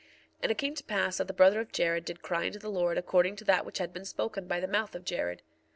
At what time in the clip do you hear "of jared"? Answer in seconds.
1.59-2.05, 4.95-5.43